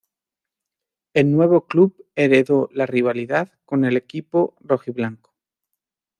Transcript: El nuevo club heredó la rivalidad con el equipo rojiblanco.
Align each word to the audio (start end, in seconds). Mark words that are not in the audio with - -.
El 1.13 1.31
nuevo 1.31 1.67
club 1.67 1.95
heredó 2.15 2.69
la 2.73 2.87
rivalidad 2.87 3.51
con 3.65 3.85
el 3.85 3.97
equipo 3.97 4.55
rojiblanco. 4.59 5.35